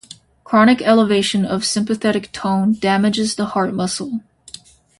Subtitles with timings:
[0.43, 4.21] Chronic elevation of sympathetic tone damages the heart muscle.